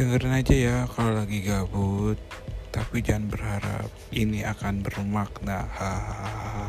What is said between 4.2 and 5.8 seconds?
akan bermakna.